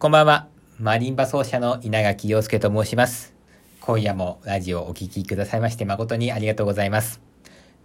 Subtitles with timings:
[0.00, 0.48] こんばんは。
[0.78, 3.34] マリンバ奏者の稲垣陽介と申します。
[3.82, 7.20] 今夜もラジオをお聴きくださいまして誠にありがとうございます。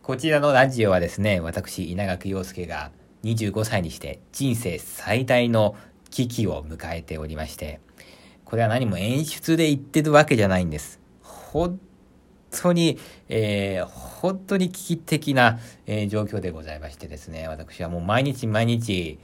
[0.02, 2.92] こちらのラジオはですね、私稲垣陽介が
[3.26, 5.76] 25歳にして人生最大の
[6.10, 7.82] 危機を迎えておりまして、
[8.46, 11.02] これは何も演出で言ってるわけじゃないんです。
[11.22, 11.82] 本
[12.50, 12.98] 当に、
[13.28, 19.20] えー、本当に危機的な、えー、状況でございましてですね、私はもう毎日毎日、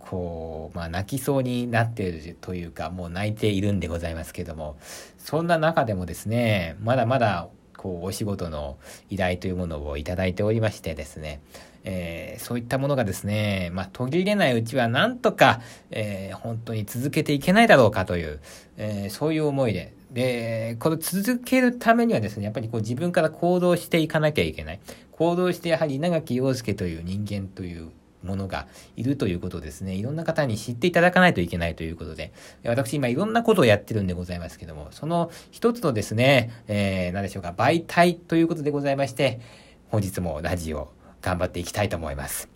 [0.00, 4.76] こう、まあ、泣きそうになっているというか、もう泣いているんでございますけども、
[5.18, 8.76] そんな中でもですね、まだまだ、こう、お仕事の
[9.08, 11.40] 依頼というものをいただいておりましてですね、
[11.84, 15.60] えー、そういったものがですね、まあ、途切れないうちはなんとか、
[15.90, 18.40] えー、本当に続けていけないだろうかという、
[18.76, 24.80] えー、そういう思いで、で、これ続けるためにはですね、やっぱりこう自分から行動していかなきゃいけない。
[25.12, 27.90] 行動してやはり稲垣陽介という人間という
[28.22, 28.66] ものが
[28.96, 29.94] いるということですね。
[29.94, 32.32] いろんな方に知っていただかないといけないということで、
[32.64, 39.40] 私今いろんなことをやってるんでございますけども、その一つのですね、えー、何でしょうか、媒体ということでございまして、
[39.88, 42.48] 本日もラジオ頑張っていきたいと思います。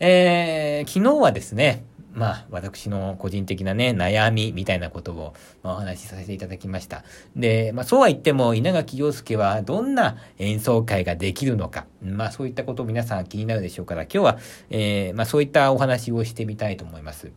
[0.00, 1.84] えー、昨日はですね、
[2.14, 7.04] まあ、私の個人的なね、悩みみたいなことを、お話しさせていただきました。
[7.36, 14.38] で、まあ、そうは言っても、稲垣陽介はどんな演奏会ができるのか、まあ、そういったことを皆さん気になるでしょうから、今日は、
[14.70, 17.32] えー、まあ、そういったお話をしてみたいと思います。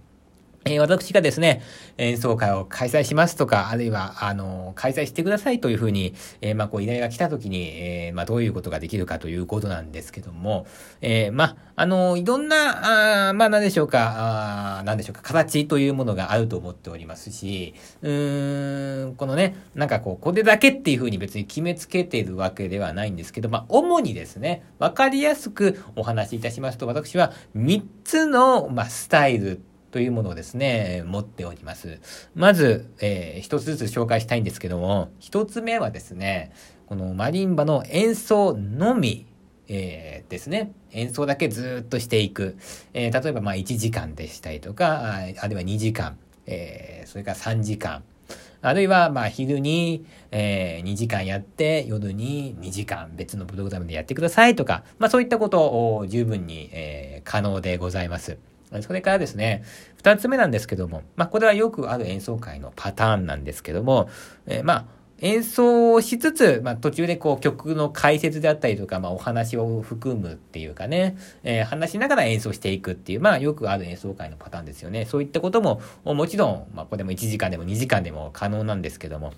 [0.67, 1.61] え、私がですね、
[1.99, 10.65] 演奏会を開催しますとか、あるいは、あの、開催してくださいというふうに、えー、まあ、こう、依頼が来たときに、えー、まあ、どういうことができるかということなんですけども、
[11.01, 29.61] えー、まあ、あの、いろんな、あまあ、何でしょうか、あ何でしょうか、形というものがあると思っておりますし、うーん、このね、なんかこう、これだけっていうふうに別に決めつけているわけではないんですけど、まあ、主にですね、わかりやすくお話しいたしますと、私は3つの、まあ、スタイル
[29.95, 32.01] というものをですね、持っております。
[32.35, 36.51] まず、えー、一つずつ紹介したいんですけども、一つ目はですね、
[36.87, 39.25] このマリンバの演奏のみ、
[39.69, 40.73] えー、ですね。
[40.91, 42.57] 演奏だけずっとしていく。
[42.93, 48.03] えー、例えばまあ1時間でしたりとか、あるいは2時間、えー、それから3時間。
[48.61, 58.37] あるいは、まあ、昼に、えー、2時間やって、夜に2時間別のプログラムでやってくださいとか、まあ、そういったことを十分に、えー、可能でございます。
[58.81, 59.63] それからですね、
[59.97, 64.09] 二つ目なんですけども、まあ、これはよくある演奏会のパターンなんですけども、
[64.45, 64.85] えー、まあ、
[65.19, 75.05] 演奏をしつつ、まあ、途中でこう曲の解説であったりとか、まあ、お話を含むっていうかね、えー、話しながら演奏していくっていう、まあ、よくある演奏会のパターンですよね。
[75.05, 79.33] そういったことも、もちろん、まあ、これも1時間でも2時間でも可能なんですけども、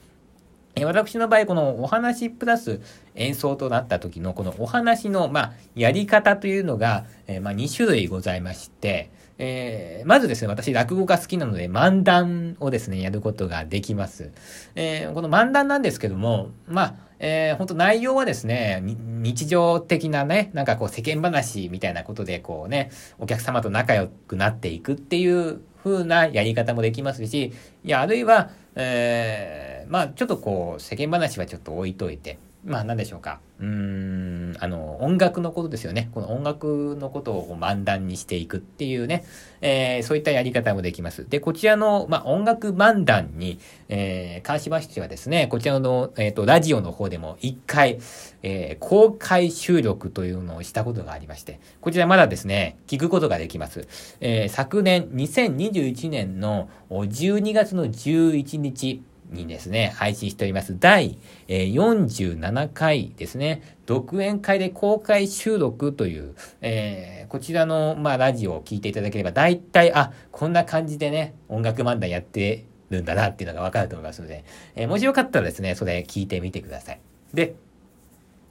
[0.83, 2.81] 私の場合、このお話プラス
[3.15, 9.09] 演奏となった時のこのお話の、まあ、やり方というのが、えー、まあ、2種類ございまして、
[9.39, 14.31] えー、まずですね、私落語が好きなので漫談をですね、やることができます。
[14.75, 27.53] えー、この漫談なんですけども、まあ、えー、本当内容はですね、日常的なね、なんかこう世間話みたいなことでこうね、お客様と仲良くなっていくっていう風なやり方もできますし、
[27.83, 33.39] いや、あるいは、えー、まあちょっとこう世間話はちょっと置いといて、まあ何でしょうか。
[33.59, 34.26] うーん、
[34.59, 36.09] あの、音楽のことですよね。
[36.13, 39.25] この音楽のことを漫談にしていくっていうね、
[39.61, 41.27] えー、そういったやり方もできます。
[41.27, 43.59] で、こちらの、まあ、音楽漫談に、
[43.89, 47.99] えー、関しましてはですね、こちらの、えっ、ー、と、ラジオの方でも一回、
[48.43, 53.87] えー、公開収録というのをしたことがありまして、こちらまだですね、聞くことができます。
[54.19, 60.77] えー、昨年、2021年の12月の11日、にですね、配信しております。
[60.79, 61.17] 第、
[61.47, 74.45] 47回ですね、独演会で公開収録という、えー、こちらの、まあ、ラジオを聞いていただければ、大体、あ、こんな感じでね、音楽漫談やってるんだなっていうのがわかると思いますので、
[74.75, 76.99] えー、もしよかったらですね、それ聞いてみてください。
[77.33, 77.55] で、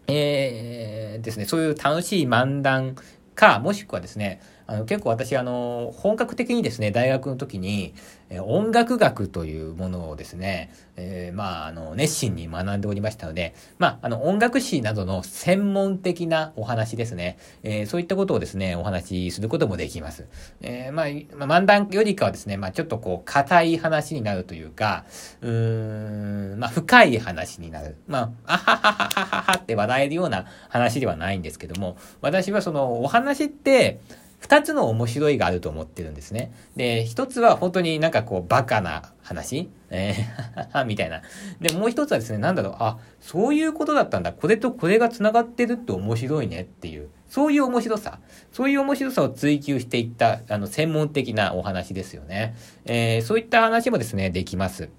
[0.09, 2.97] えー、ですね、そういう楽しい漫談
[3.35, 7.95] か、もしくはですね、あの結構私、あの、本格的にですね、大学の時に、
[8.29, 20.27] え音楽学というものをですね、えー、まあ、あの、熱心に学んでおりましたので、まあ、あの、音楽史などの専門的なお話ですね、えー、そういったことをですね、お話しすることもできます。
[20.61, 25.05] えー、まあ、漫談よりかはですね、まあ、ちょっとこう、硬い話になるというか、
[25.41, 27.97] うーん、まあ、深い話になる。
[28.09, 34.01] まあ、あはははははって笑えるような話ではないんですけども、私はその、お話って、
[34.39, 36.53] 二つの面白いがあると思ってるんですね。
[36.77, 41.23] で、一つは本当になんかこうバカな話えーみたいな。
[41.61, 44.33] で、もう一つはですね、なんだろう、あ、そういうことだったんだ。
[44.33, 47.09] これとこれが繋がってるって面白いねっていう。
[47.29, 48.21] そういう面白さ、
[48.53, 52.55] そういう面白さを追求していった、あの、専門的なお話ですよね。
[52.85, 54.91] えー、そういった話もですね、できます。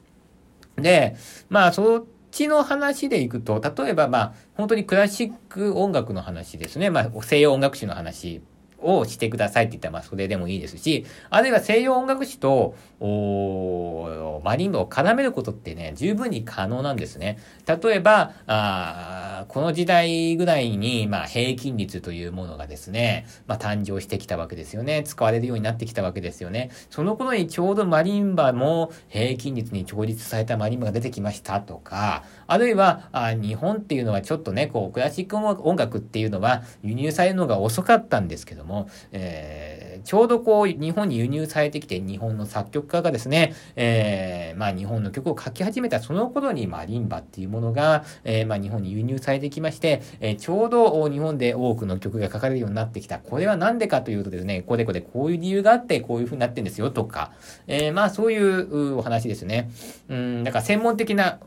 [0.75, 1.15] で、
[1.49, 6.89] まあ、そっちの話でいくと、例えば、まあ、本当にクラシック音楽の話ですね。
[6.89, 8.41] まあ、西洋音楽史の話
[8.87, 17.37] をしてくださいって言ったら、まあ、それでもいいですし、あるいは西洋音楽史と、おマリンバを絡めることってね、十分に可能なんですね。
[17.67, 25.03] 例えば、あこの時代ぐらいに、まあ、平均率というものがですね、まあ、誕生してきたわけですよね。
[25.03, 26.71] 使われるようになってきたわけですよね。
[26.89, 53.19] その頃にちょうどマリンバも平均率に調律されたマリンバが出てきましたとか、あるいは、あ日本っていうのはちょっとね、こう、クラシック音楽っていうのは輸入されるのが遅かったんですけども、えー、ちょうどこう、日本に輸入されてきて、日本の作曲家がですね、えー、まあ日本の曲を書き始めたその頃にマリンバっていうものが、えー、まあ日本に輸入されてきまして、えー、ちょうど日本で多くの曲が書かれるようになってきた。
[53.19, 57.31] これはなんでかというとですね、これこれこういう理由があってこういう風になってんですよとか、
[57.67, 59.69] えー、まあそういうお話ですね。
[60.09, 61.39] うん、だから専門的な、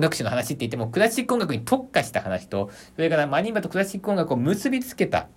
[0.00, 5.28] 音楽史の話って言っても、クラシック音楽に特化した話と、それからマリンバとクラシック音楽を結びつけた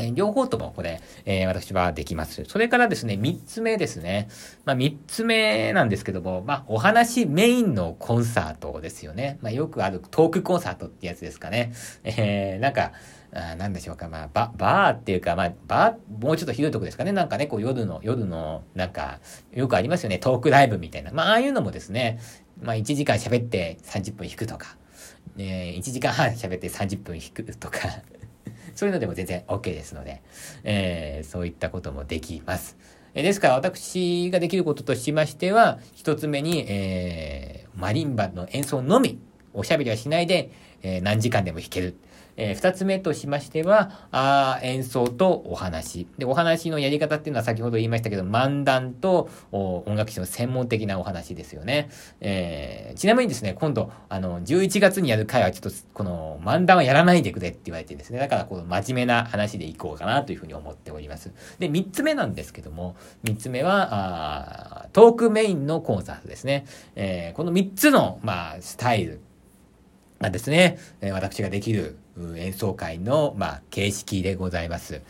[0.00, 2.44] え両方ともこれ、えー、私はできます。
[2.46, 4.28] それからですね、三つ目ですね。
[4.64, 9.38] まあ、三つ目なんですけども、まあ、お話メインのコンサートですよね。
[9.42, 11.72] まあ、よくあるトークコンサートってやつですかね。
[12.04, 12.92] えー、なんか、
[13.32, 17.12] あなんでしょうか、まあ、バ、バーっていうか、まあ、バー、もうちょっとひどいとこですかね。
[17.12, 19.20] なんかね、こう夜の、夜の、なんか、
[19.52, 21.12] よくありますよね、トークライブみたいな。
[21.12, 22.18] まあ、ああいうのもですね、
[22.62, 24.76] まあ、1時間喋って30分引くとか、
[25.38, 27.78] えー、1時間半喋って30分引くとか、
[28.74, 30.22] そういうのでも全然 OK ですので、
[30.64, 32.76] えー、そういったこともできます。
[33.12, 39.18] えですから私ができることとしましては、一つ目に、えー、マリンバの演奏のみ、
[39.52, 40.50] おしゃべりはしないで、
[40.82, 41.96] えー、何時間でも弾ける。
[42.36, 46.06] えー、二つ目としましては、あ演奏とお話。
[46.18, 51.90] で、お話のやり方っていうのは先ほど言いましたけど、漫談と音楽史の専門的なお話ですよね。
[52.20, 61.32] えー、ちなみにですね、今度、あの、11月にやる回はちょっと、この、漫談はやらないでくれって言われてですね、だからこの真面目な話でいこうかなというふうに思っております。
[61.58, 66.64] で、三つ目なんですけども、三つ目は、あトークメインのコンサートですね。
[66.96, 69.20] えー、この三つの、まあ、スタイル
[70.20, 70.78] がですね、
[71.12, 71.96] 私ができる
[72.36, 75.00] 演奏会の、まあ、形式でございます。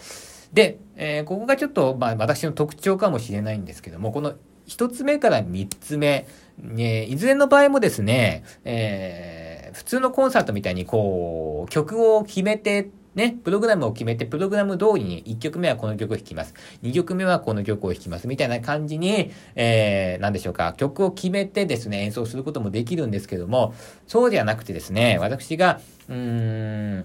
[0.53, 4.35] で、えー、ここがちょっと、まあ、私の特徴かもしれないんですけども、この
[4.67, 6.27] 一つ目から三つ目、
[6.59, 16.55] ね、いずれの場合もですね、えー、普通のコンサートみたいにこう、曲を決めてね、プログラムを決めて、プログラム通りに1曲目はこの曲を弾きます。
[16.83, 18.29] 2曲目はこの曲を弾きます。
[18.29, 23.75] みたいな感じに、えー、なんでしょうか、曲を決めてですね、演奏することもできるんですけども、
[24.07, 27.05] そうではなくてですね、私が、うーん、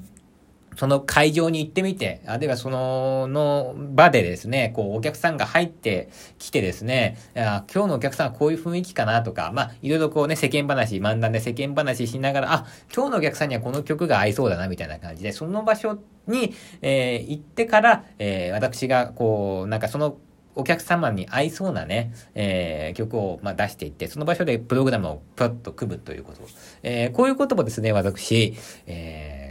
[0.75, 20.18] その会場に行ってみて、あるいはその、の場でですね、こう、お客さんが入ってきてですね、あ今日のお客さんはこういう雰囲気かなとか、まあ、いろいろこうね、世間話、漫談で世間話しながら、あ、今日のお客さんにはこの曲が合いそうだな、みたいな感じで、その場所に、えー、行ってから、えー、私が、こう、なんかその
[20.56, 26.42] お客様に合いそうなね、えー、曲を、まあ、出していって、その場所でプログラムをプロッと組むということ。
[26.83, 28.56] えー、こういうこともですね、私、
[28.88, 29.44] えー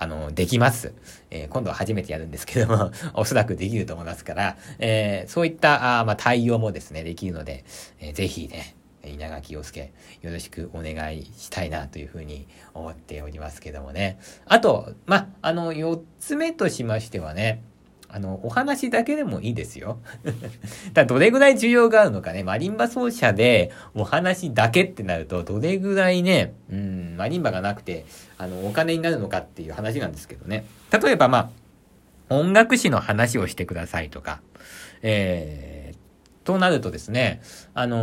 [0.00, 0.94] あの、できます。
[1.30, 7.64] えー、今度は初めてやるんですけども おそらくできると思いますから、えー、そういった、あまあ、対応もですね、できるので、
[8.00, 8.74] えー、ぜひね、
[9.04, 14.18] 稲垣陽介、よろしくお願いしたいなというふうに思っておりますけどもね。
[14.46, 17.62] あと、まあ、の、四つ目としましてはね、
[18.12, 19.98] あの、お話だけでもいいですよ。
[20.94, 28.04] ただどれぐらい需要があるのかね、マリンバ奏者でお話だけってなると、どれぐらいね、うん、マリンバがなくて、
[28.38, 30.64] あの、お金になるのかっていう話なんですけどね。
[30.92, 31.38] 例えばま
[32.30, 34.40] あ、音楽史の話をしてくださいとか、
[35.02, 35.79] えー
[36.44, 37.42] となるとですね、
[37.74, 37.98] あの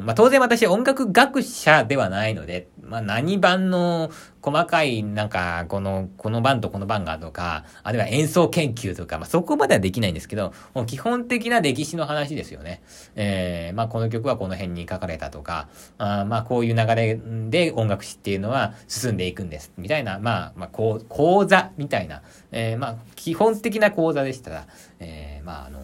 [0.00, 12.82] ー、まあ、当然私音楽学者ではないので、まあ、何番の細かい、なんか、この、この番とこの番がとか、あるいは演奏研究とか、まあ、そこまではできないんですけど、もう基本的な歴史の話ですよね。
[13.16, 19.72] えー、まあ、この曲はこの辺に書かれたとか、あまあ、こういう流れで音楽史っていうのは進んでいくんです。
[19.76, 24.66] みたいな、まあ、まあ、講講座みたいな、えー、まあ、基本的な講座でしたら、
[25.00, 25.80] えー、まあ、あの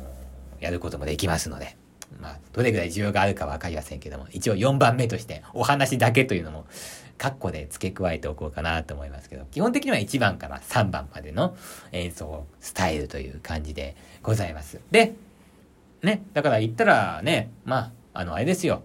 [0.61, 1.77] やることもできますので、
[2.21, 6.67] まあ、どれぐらい需要があるかわかりませんけども、一応4番目としてお話だけというのも、
[7.19, 11.57] カッコで付け加えておこうかなと思いますけど、基本的には1番から3番までの
[11.93, 14.81] 演奏スタイルという感じでございます。
[14.91, 15.15] で、
[16.03, 18.83] ね、だから言ったらね、まあ、あの、あれですよ。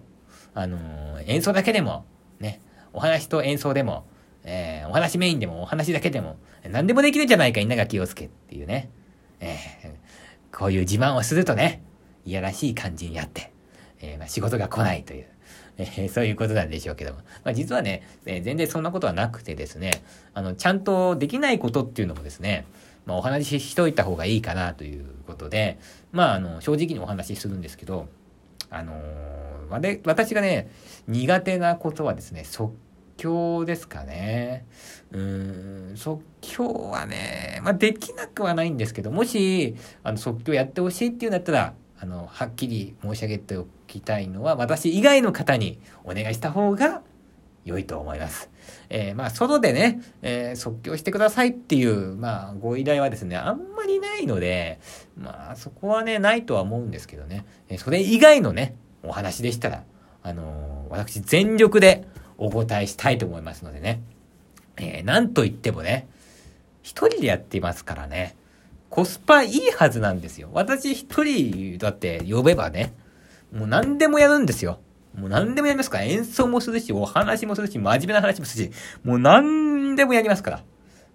[0.54, 2.04] あのー、演奏だけでも、
[2.40, 2.60] ね、
[2.92, 4.04] お話と演奏でも、
[4.44, 6.36] えー、お話メインでもお話だけでも、
[6.68, 8.90] 何でもできるんじゃないか、稲垣陽介っていうね。
[9.40, 10.01] えー、
[10.52, 11.82] こういう自慢をするとね、
[12.24, 13.52] いやらしい感じになって、
[14.00, 15.26] えー、まあ、仕事が来ないという。
[15.78, 17.18] えー、そういうことなんでしょうけども。
[17.44, 20.02] まあ、実はね、えー、全然そんなことはなくてですね、
[20.34, 22.66] あの、ちゃんとできないことっていうのもですね、
[23.06, 25.78] まあ、お話ししといた方がいいかなということで、
[26.12, 28.08] まあ、あの、正直にお話しするんですけど、
[28.70, 30.70] あのー、私がね、
[31.08, 32.74] 苦手なことはですね、即
[33.22, 34.66] 興ですかね。
[35.12, 47.02] うん、即興はね、まあ、できなくはないんですけど、もし、あの、即興やってほしいっていうんだったら、あの、はっきり申し上げておきたいのは、私以外の方にお願いした方が
[47.64, 48.50] 良いと思います。
[48.88, 54.80] えー、まあ、外でね、えー、即興してくださいっていう、まあ、ご依頼はですね、あんまりないので、
[55.16, 58.74] まあ、そこはね、ないとは思うんですけどね、えー、それ以外のね、
[59.04, 59.84] お話でしたら、
[60.24, 62.06] あの私全力で
[62.38, 64.00] お答えしたいと思いますのでね、
[64.76, 66.08] えー、なんと言ってもね、
[66.82, 68.36] 一人でやっていますからね、
[68.90, 70.50] コスパいいはずなんですよ。
[70.52, 72.92] 私一人だって呼べばね、
[73.52, 74.80] もう何でもやるんですよ。
[75.14, 76.04] もう何でもやりますから。
[76.04, 78.70] 演奏もするし、お話もするし、真面目な話もするし、
[79.04, 80.64] もう何でもやりますから。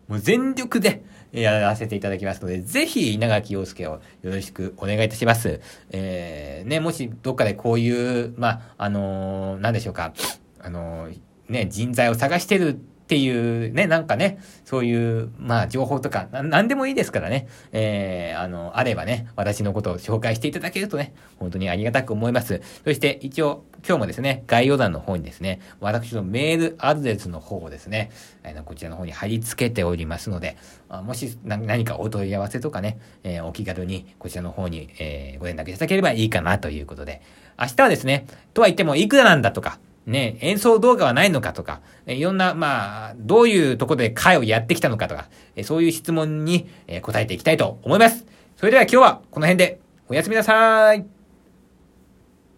[0.07, 5.59] もう全力でやらせていただきますので、ぜひ稲垣陽介をよろしくお願いいたします。
[5.91, 10.13] えー、ね、もしどっかでこういう、まあ、あのー、何でしょうか、
[10.59, 11.09] あの、
[11.49, 22.61] ね、人材を探してるっていうね、なんかね、そういう、まあ、情報とか、なんでもいいですからね、えー、あの、あればね、私のことを紹介していただけるとね、本当にありがたく思います。
[22.83, 28.11] そして、一応、今日もですね、概要欄の方にですね、私のメールアドレスの方をですね、
[28.43, 30.57] あのこちらの方に貼り付けておりますので、
[30.89, 37.21] あもし何かお問い合わせとかね、えー、お気軽にこちらの方に、えー、ご連絡いただければいいかなということで、
[37.57, 45.27] 明日はですね、とは言ってもいくらなんだとか、ね、演奏動画はないのかとか、いろんな、まあ、どういうとこで会をやってきたのかとか、
[45.63, 46.69] そういう質問に
[47.01, 48.25] 答えていきたいと思います。
[48.55, 51.16] それでは今日はこの辺でおやすみなさい。